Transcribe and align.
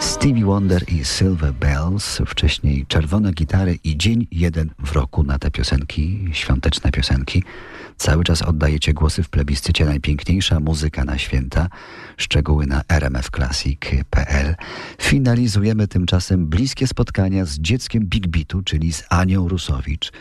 Stevie 0.00 0.44
Wonder 0.44 0.92
i 0.92 1.04
Silver 1.04 1.52
Bells, 1.52 2.18
wcześniej 2.26 2.86
Czerwone 2.86 3.32
Gitary 3.32 3.78
i 3.84 3.96
Dzień 3.96 4.26
Jeden 4.30 4.70
w 4.78 4.92
Roku 4.92 5.22
na 5.22 5.38
te 5.38 5.50
piosenki, 5.50 6.28
świąteczne 6.32 6.90
piosenki. 6.90 7.42
Cały 7.96 8.24
czas 8.24 8.42
oddajecie 8.42 8.92
głosy 8.92 9.22
w 9.22 9.28
plebiscycie 9.28 9.84
Najpiękniejsza 9.84 10.60
muzyka 10.60 11.04
na 11.04 11.18
święta. 11.18 11.68
Szczegóły 12.16 12.66
na 12.66 12.82
rmfclassic.pl. 12.88 14.54
Finalizujemy 15.02 15.88
tymczasem 15.88 16.46
bliskie 16.46 16.86
spotkania 16.86 17.44
z 17.44 17.58
dzieckiem 17.58 18.04
Big 18.06 18.28
Beatu, 18.28 18.62
czyli 18.62 18.92
z 18.92 19.04
Anią 19.10 19.48
Rusowicz, 19.48 20.12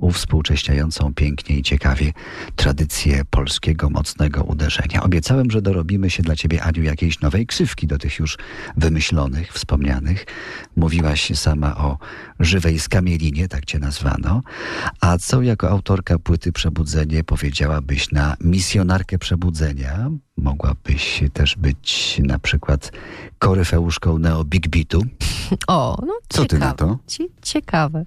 uwspółcześniającą 0.00 1.14
pięknie 1.14 1.56
i 1.58 1.62
ciekawie 1.62 2.12
tradycję 2.56 3.22
polskiego 3.30 3.90
mocnego 3.90 4.42
uderzenia. 4.44 5.02
Obiecałem, 5.02 5.50
że 5.50 5.62
dorobimy 5.62 6.10
się 6.10 6.22
dla 6.22 6.36
ciebie, 6.36 6.62
Aniu, 6.62 6.82
jakiejś 6.82 7.20
nowej 7.20 7.46
ksywki 7.46 7.86
do 7.86 7.98
tych 7.98 8.18
już 8.18 8.38
wymyślonych, 8.76 9.52
wspomnianych. 9.52 10.26
Mówiłaś 10.76 11.32
sama 11.38 11.76
o 11.76 11.98
żywej 12.40 12.78
skamielinie, 12.78 13.48
tak 13.48 13.64
cię 13.64 13.78
nazwano. 13.78 14.40
A 15.00 15.18
co 15.18 15.42
jako 15.42 15.70
autorka 15.70 16.18
płyty 16.18 16.52
Przebudzenie 16.52 17.24
powiedziałabyś 17.24 18.10
na 18.12 18.36
misjonarkę 18.40 19.18
przebudzenia? 19.18 20.10
Mogłabyś 20.36 21.22
też 21.32 21.56
być 21.56 22.20
na 22.24 22.38
przykład 22.38 22.92
koryfeuszką 23.38 24.18
Neo 24.18 24.44
Big 24.44 24.68
Beatu. 24.68 25.02
O, 25.66 26.02
no 26.06 26.12
Co 26.28 26.44
ty 26.44 26.58
na 26.58 26.72
ciekawe. 26.72 26.76
to? 26.76 26.98
Ci- 27.06 27.28
Ciekawe. 27.42 28.04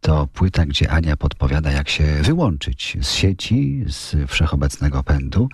To 0.02 0.28
płyta, 0.28 0.66
gdzie 0.66 0.92
Ania 0.92 1.18
podpowiada, 1.18 1.72
jak 1.72 1.90
się 1.90 2.04
wyłączyć 2.22 2.98
z 3.02 3.12
sieci, 3.12 3.86
z 3.88 4.16
wszechobecnego 4.28 5.04
pędu. 5.04 5.50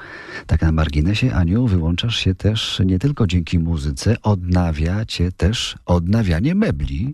Tak 0.47 0.61
na 0.61 0.71
marginesie, 0.71 1.33
Aniu, 1.33 1.67
wyłączasz 1.67 2.15
się 2.15 2.35
też 2.35 2.81
nie 2.85 2.99
tylko 2.99 3.27
dzięki 3.27 3.59
muzyce, 3.59 4.15
odnawia 4.21 5.05
cię 5.05 5.31
też 5.31 5.75
odnawianie 5.85 6.55
mebli. 6.55 7.13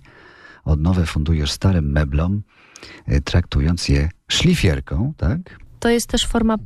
Odnowę 0.69 1.05
fundujesz 1.05 1.51
starym 1.51 1.91
meblom, 1.91 2.41
y, 3.11 3.21
traktując 3.21 3.89
je 3.89 4.09
szlifierką, 4.27 5.13
tak? 5.17 5.39
To 5.79 5.89
jest 5.89 6.09
też 6.09 6.25
forma 6.25 6.57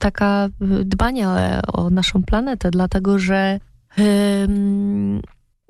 taka 0.00 0.48
dbania 0.84 1.60
o 1.66 1.90
naszą 1.90 2.22
planetę, 2.22 2.70
dlatego 2.70 3.18
że 3.18 3.60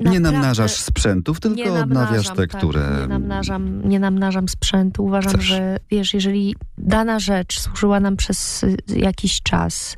ym, 0.01 0.13
Nie 0.13 0.21
naprawdę- 0.21 0.39
namnażasz 0.39 0.73
sprzętów, 0.77 1.41
tylko 1.41 1.75
odnawiasz 1.75 2.29
te, 2.29 2.35
tak, 2.35 2.51
które... 2.51 2.99
Nie 3.01 3.07
namnażam, 3.07 3.89
nie 3.89 4.01
namnażam 4.01 4.49
sprzętu. 4.49 5.05
Uważam, 5.05 5.33
Chcesz. 5.33 5.45
że 5.45 5.79
wiesz, 5.91 6.15
jeżeli 6.15 6.57
dana 6.79 7.19
rzecz 7.19 7.61
służyła 7.61 8.01
nam 8.01 8.17
przez 8.17 8.65
jakiś 8.89 9.43
czas, 9.43 9.97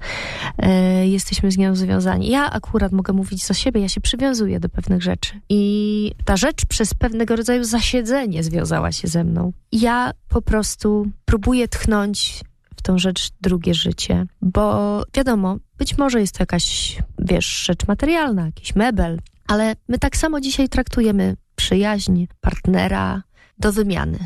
y, 1.03 1.07
jesteśmy 1.07 1.51
z 1.51 1.59
nią 1.59 1.75
związani. 1.75 2.29
Ja 2.29 2.51
akurat 2.51 2.93
mogę 2.93 3.13
mówić 3.13 3.47
za 3.47 3.55
siebie, 3.55 3.81
ja 3.81 3.89
się 3.89 4.01
przywiązuję 4.01 4.61
do 4.61 4.69
pewnych 4.69 5.03
rzeczy. 5.03 5.41
I 5.49 6.13
ta 6.25 6.37
rzecz 6.37 6.67
przez 6.67 6.95
pewnego 6.95 7.37
rodzaju 7.37 7.65
zasiedzenie 7.65 8.43
związała 8.43 8.93
się 8.93 9.09
ze 9.09 9.25
mną. 9.25 9.53
Ja 9.73 10.11
po 10.29 10.43
prostu 10.43 11.07
próbuję 11.25 11.69
tchnąć 11.69 12.41
w 12.77 12.83
tą 12.83 12.99
rzecz 12.99 13.31
drugie 13.41 13.75
życie, 13.75 14.27
bo 14.43 15.03
wiadomo, 15.15 15.57
być 15.79 15.99
może 15.99 16.21
jest 16.21 16.35
to 16.35 16.43
jakaś, 16.43 16.99
wiesz, 17.19 17.65
rzecz 17.67 17.87
materialna, 17.89 18.47
jakiś 18.47 18.75
mebel, 18.75 19.19
ale 19.49 19.77
my 19.89 19.99
tak 19.99 20.17
samo 20.17 20.41
dzisiaj 20.41 20.69
traktujemy 20.69 21.37
przyjaźń, 21.57 22.27
partnera 22.41 23.23
do 23.59 23.73
wymiany. 23.73 24.19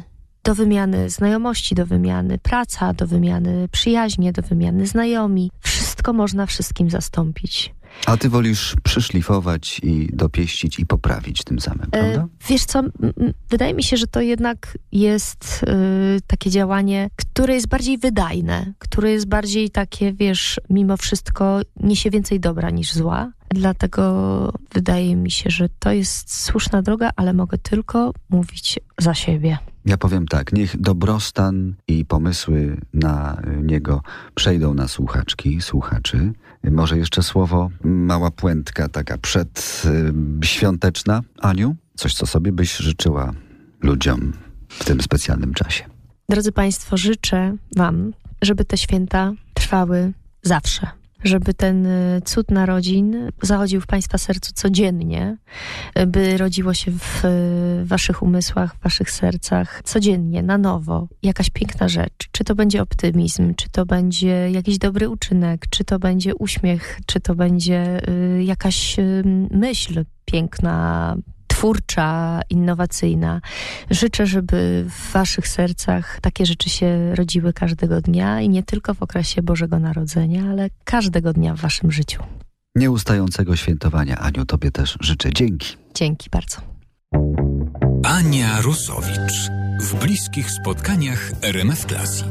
Do 0.44 0.54
wymiany 0.54 1.10
znajomości, 1.10 1.74
do 1.74 1.86
wymiany 1.86 2.38
praca, 2.38 2.92
do 2.92 3.06
wymiany 3.06 3.68
przyjaźnie, 3.68 4.32
do 4.32 4.42
wymiany 4.42 4.86
znajomi. 4.86 5.50
Wszystko 5.60 6.12
można 6.12 6.46
wszystkim 6.46 6.90
zastąpić. 6.90 7.74
A 8.06 8.16
ty 8.16 8.28
wolisz 8.28 8.76
przyszlifować 8.82 9.80
i 9.82 10.08
dopieścić 10.12 10.78
i 10.78 10.86
poprawić 10.86 11.44
tym 11.44 11.60
samym, 11.60 11.90
prawda? 11.90 12.20
E, 12.20 12.28
wiesz 12.48 12.64
co, 12.64 12.82
wydaje 13.50 13.74
mi 13.74 13.82
się, 13.82 13.96
że 13.96 14.06
to 14.06 14.20
jednak 14.20 14.78
jest 14.92 15.62
y, 15.62 16.20
takie 16.26 16.50
działanie, 16.50 17.10
które 17.16 17.54
jest 17.54 17.68
bardziej 17.68 17.98
wydajne, 17.98 18.72
które 18.78 19.10
jest 19.10 19.28
bardziej 19.28 19.70
takie, 19.70 20.12
wiesz, 20.12 20.60
mimo 20.70 20.96
wszystko 20.96 21.60
niesie 21.80 22.10
więcej 22.10 22.40
dobra 22.40 22.70
niż 22.70 22.92
zła. 22.92 23.32
Dlatego 23.48 24.52
wydaje 24.74 25.16
mi 25.16 25.30
się, 25.30 25.50
że 25.50 25.68
to 25.78 25.92
jest 25.92 26.44
słuszna 26.44 26.82
droga, 26.82 27.10
ale 27.16 27.32
mogę 27.32 27.58
tylko 27.58 28.12
mówić 28.30 28.80
za 28.98 29.14
siebie. 29.14 29.58
Ja 29.84 29.96
powiem 29.96 30.26
tak, 30.26 30.52
niech 30.52 30.80
dobrostan 30.80 31.74
i 31.88 32.04
pomysły 32.04 32.80
na 32.94 33.42
niego 33.62 34.02
przejdą 34.34 34.74
na 34.74 34.88
słuchaczki, 34.88 35.60
słuchaczy. 35.60 36.32
Y, 36.66 36.70
Może 36.70 36.98
jeszcze 36.98 37.22
słowo, 37.22 37.70
mała 37.84 38.30
puentka 38.30 38.88
taka 38.88 39.18
przedświąteczna. 39.18 41.20
Aniu, 41.40 41.76
coś 41.96 42.14
co 42.14 42.26
sobie 42.26 42.52
byś 42.52 42.76
życzyła 42.76 43.32
ludziom 43.82 44.32
w 44.68 44.84
tym 44.84 45.00
specjalnym 45.00 45.54
czasie. 45.54 45.84
Drodzy 46.28 46.52
Państwo, 46.52 46.96
życzę 46.96 47.56
Wam, 47.76 48.12
żeby 48.42 48.64
te 48.64 48.76
święta 48.76 49.32
trwały 49.54 50.12
zawsze. 50.42 50.86
Żeby 51.24 51.54
ten 51.54 51.86
y, 51.86 52.20
cud 52.24 52.50
narodzin 52.50 53.30
zachodził 53.42 53.80
w 53.80 53.86
Państwa 53.86 54.18
sercu 54.18 54.52
codziennie, 54.54 55.36
by 56.06 56.38
rodziło 56.38 56.74
się 56.74 56.90
w 56.92 57.24
y, 57.24 57.84
Waszych 57.84 58.22
umysłach, 58.22 58.76
w 58.76 58.82
Waszych 58.82 59.10
sercach 59.10 59.82
codziennie, 59.84 60.42
na 60.42 60.58
nowo, 60.58 61.08
jakaś 61.22 61.50
piękna 61.50 61.88
rzecz. 61.88 62.28
Czy 62.32 62.44
to 62.44 62.54
będzie 62.54 62.82
optymizm, 62.82 63.54
czy 63.54 63.68
to 63.70 63.86
będzie 63.86 64.50
jakiś 64.50 64.78
dobry 64.78 65.08
uczynek, 65.08 65.66
czy 65.70 65.84
to 65.84 65.98
będzie 65.98 66.34
uśmiech, 66.34 67.00
czy 67.06 67.20
to 67.20 67.34
będzie 67.34 68.08
y, 68.08 68.44
jakaś 68.44 68.96
myśl 69.50 70.04
piękna, 70.24 71.16
twórcza, 71.58 72.40
innowacyjna. 72.50 73.40
Życzę, 73.90 74.26
żeby 74.26 74.86
w 74.88 75.12
Waszych 75.12 75.48
sercach 75.48 76.18
takie 76.20 76.46
rzeczy 76.46 76.70
się 76.70 77.14
rodziły 77.14 77.52
każdego 77.52 78.00
dnia 78.00 78.40
i 78.40 78.48
nie 78.48 78.62
tylko 78.62 78.94
w 78.94 79.02
okresie 79.02 79.42
Bożego 79.42 79.78
Narodzenia, 79.78 80.42
ale 80.50 80.70
każdego 80.84 81.32
dnia 81.32 81.54
w 81.54 81.60
Waszym 81.60 81.92
życiu. 81.92 82.22
Nieustającego 82.76 83.56
świętowania, 83.56 84.18
Aniu, 84.18 84.44
tobie 84.44 84.70
też 84.70 84.96
życzę. 85.00 85.32
Dzięki. 85.32 85.76
Dzięki 85.94 86.30
bardzo. 86.30 86.56
Ania 88.04 88.60
Rusowicz. 88.60 89.50
W 89.80 89.94
bliskich 89.94 90.50
spotkaniach 90.50 91.32
RMF 91.42 91.84
Classic. 91.86 92.26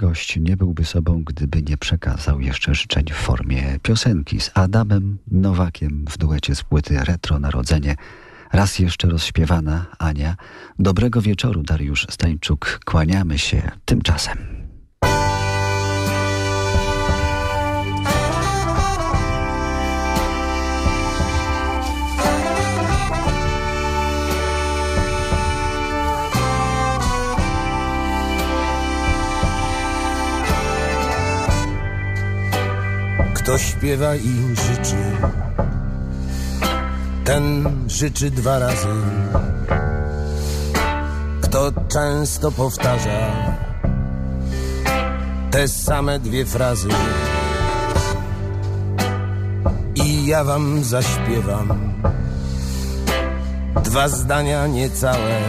Gość 0.00 0.36
nie 0.36 0.56
byłby 0.56 0.84
sobą, 0.84 1.24
gdyby 1.24 1.62
nie 1.62 1.76
przekazał 1.76 2.40
jeszcze 2.40 2.74
życzeń 2.74 3.04
w 3.10 3.14
formie 3.14 3.78
piosenki 3.82 4.40
z 4.40 4.50
Adamem 4.54 5.18
Nowakiem 5.30 6.04
w 6.10 6.18
duecie 6.18 6.54
z 6.54 6.62
płyty 6.62 7.04
Retro 7.04 7.38
Narodzenie. 7.38 7.96
Raz 8.52 8.78
jeszcze 8.78 9.08
rozśpiewana 9.08 9.86
Ania. 9.98 10.36
Dobrego 10.78 11.22
wieczoru, 11.22 11.62
Dariusz 11.62 12.06
Stańczuk. 12.10 12.80
Kłaniamy 12.84 13.38
się 13.38 13.62
tymczasem. 13.84 14.59
Kto 33.50 33.58
śpiewa 33.58 34.16
i 34.16 34.54
życzy, 34.56 34.96
ten 37.24 37.66
życzy 37.86 38.30
dwa 38.30 38.58
razy. 38.58 38.88
Kto 41.40 41.72
często 41.88 42.52
powtarza 42.52 43.32
te 45.50 45.68
same 45.68 46.18
dwie 46.18 46.46
frazy. 46.46 46.88
I 49.94 50.26
ja 50.26 50.44
wam 50.44 50.84
zaśpiewam 50.84 51.78
dwa 53.84 54.08
zdania 54.08 54.66
niecałe. 54.66 55.40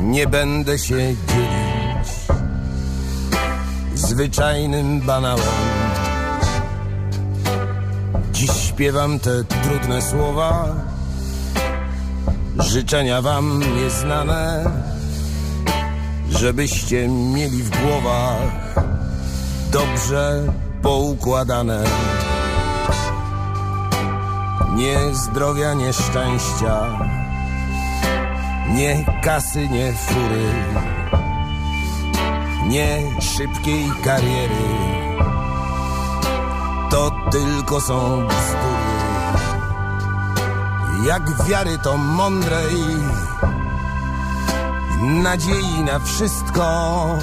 Nie 0.00 0.26
będę 0.26 0.78
się 0.78 0.96
dzielić 0.96 1.71
zwyczajnym 4.12 5.00
banałem. 5.00 5.46
Dziś 8.32 8.50
śpiewam 8.50 9.18
te 9.18 9.44
trudne 9.44 10.02
słowa, 10.02 10.66
życzenia 12.58 13.22
wam 13.22 13.62
nieznane, 13.76 14.70
żebyście 16.30 17.08
mieli 17.08 17.62
w 17.62 17.70
głowach 17.70 18.74
dobrze 19.70 20.42
poukładane. 20.82 21.84
Nie 24.76 24.98
zdrowia, 25.14 25.74
nie 25.74 25.92
szczęścia, 25.92 26.98
nie 28.74 29.04
kasy, 29.22 29.68
nie 29.68 29.92
fury, 29.92 30.44
nie 32.68 33.20
szybkiej 33.20 33.90
kariery. 34.04 34.64
To 36.90 37.10
tylko 37.30 37.80
są 37.80 38.26
bzdury. 38.26 38.72
Jak 41.06 41.44
wiary 41.44 41.78
to 41.78 41.96
mądrej, 41.96 42.76
nadziei 45.00 45.80
na 45.84 45.98
wszystko, 45.98 47.18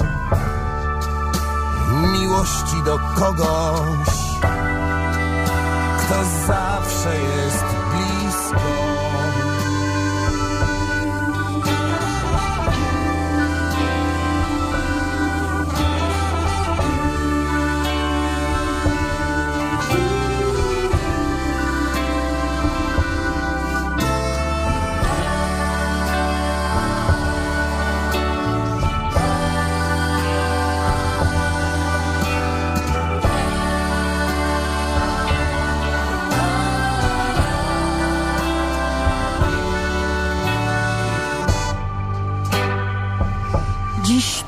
miłości 2.12 2.82
do 2.84 2.98
kogoś, 2.98 4.08
kto 5.98 6.24
zawsze 6.46 7.20
jest 7.20 7.69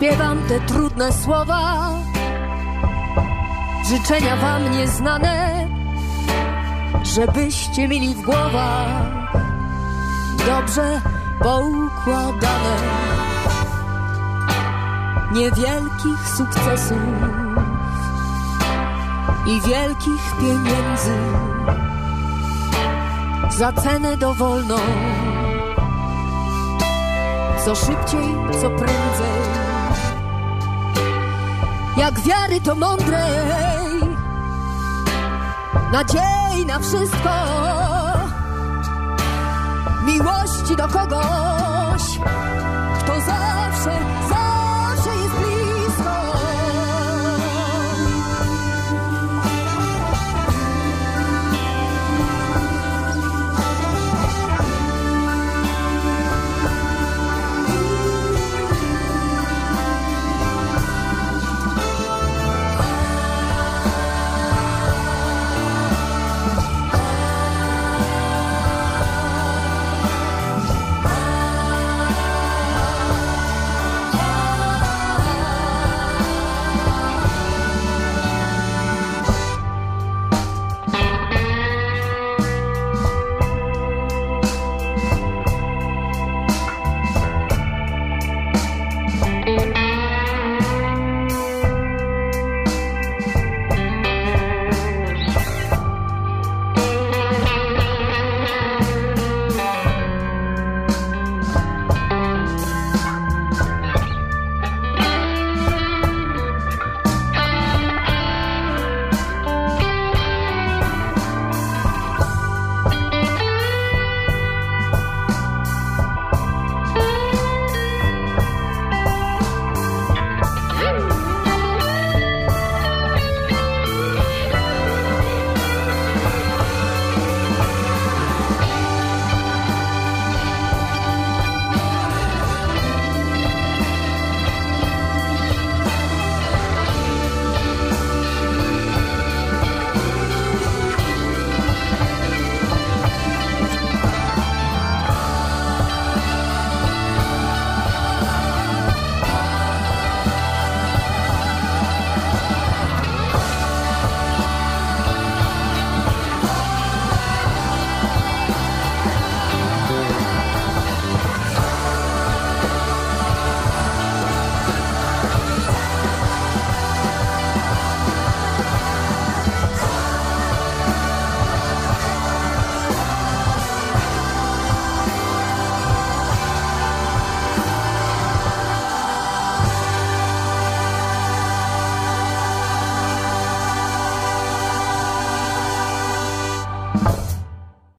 śpiewam 0.02 0.38
te 0.48 0.60
trudne 0.60 1.12
słowa, 1.12 1.90
życzenia 3.88 4.36
wam 4.36 4.70
nieznane, 4.70 5.68
żebyście 7.02 7.88
mieli 7.88 8.14
w 8.14 8.22
głowach 8.22 9.32
dobrze 10.46 11.00
poukładane. 11.42 12.76
Niewielkich 15.32 16.28
sukcesów 16.36 16.98
i 19.46 19.60
wielkich 19.68 20.22
pieniędzy 20.40 21.16
za 23.50 23.72
cenę 23.72 24.16
dowolną 24.16 24.76
co 27.64 27.74
szybciej, 27.74 28.34
co 28.60 28.70
prędzej. 28.70 29.61
Jak 31.96 32.20
wiary 32.20 32.60
to 32.60 32.74
mądrej, 32.74 34.00
nadziei 35.92 36.66
na 36.66 36.78
wszystko, 36.78 37.30
miłości 40.04 40.76
do 40.76 40.88
kogoś, 40.88 41.71